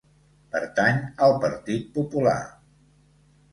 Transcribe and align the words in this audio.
Pertany 0.55 0.97
al 1.27 1.35
Partit 1.45 1.93
Popular. 2.01 2.35